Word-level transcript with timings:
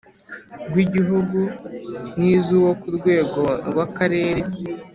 Rw 0.67 0.75
igihugu 0.85 1.39
n 2.17 2.19
iz 2.31 2.47
uwo 2.59 2.71
ku 2.81 2.87
rwego 2.97 3.41
rw 3.69 3.77
akarere 3.85 4.41